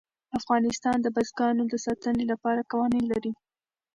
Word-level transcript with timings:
افغانستان 0.39 0.97
د 1.01 1.07
بزګانو 1.15 1.63
د 1.67 1.73
ساتنې 1.85 2.23
لپاره 2.31 2.67
قوانین 2.71 3.05
لري. 3.13 3.31